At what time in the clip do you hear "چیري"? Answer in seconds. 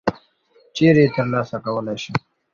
0.75-1.03